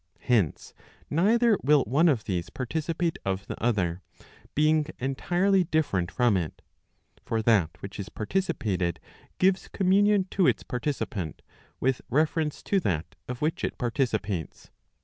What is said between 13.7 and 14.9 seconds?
participates.